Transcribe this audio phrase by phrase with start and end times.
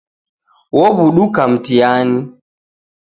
[0.77, 2.19] Wowuduka mtihani